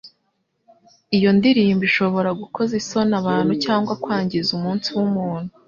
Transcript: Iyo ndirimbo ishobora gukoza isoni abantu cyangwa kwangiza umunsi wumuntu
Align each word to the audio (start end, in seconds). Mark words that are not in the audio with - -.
Iyo 1.17 1.29
ndirimbo 1.37 1.83
ishobora 1.89 2.29
gukoza 2.41 2.73
isoni 2.81 3.13
abantu 3.21 3.53
cyangwa 3.63 3.93
kwangiza 4.03 4.49
umunsi 4.57 4.87
wumuntu 4.95 5.51